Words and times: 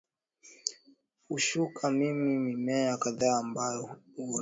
Pushuka 1.27 1.85
ni 1.91 2.11
Mimea 2.13 2.97
kadhaa 2.97 3.37
ambayo 3.37 4.01
huota 4.15 4.39